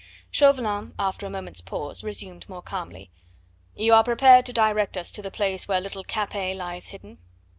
Chauvelin, 0.31 0.95
after 0.97 1.27
a 1.27 1.29
moment's 1.29 1.61
pause, 1.61 2.03
resumed 2.03 2.49
more 2.49 2.63
calmly: 2.63 3.11
"You 3.75 3.93
are 3.93 4.03
prepared 4.03 4.47
to 4.47 4.51
direct 4.51 4.97
us 4.97 5.11
to 5.11 5.21
the 5.21 5.29
place 5.29 5.67
where 5.67 5.79
little 5.79 6.03
Capet 6.03 6.57
lies 6.57 6.87
hidden?" 6.87 7.19